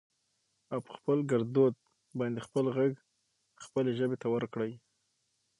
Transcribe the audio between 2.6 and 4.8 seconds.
غږ خپلې ژبې ته ورکړٸ